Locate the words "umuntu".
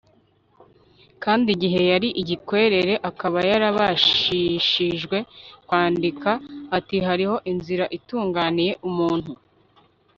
8.89-9.31